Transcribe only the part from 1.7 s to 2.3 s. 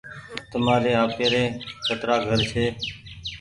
ڪترآ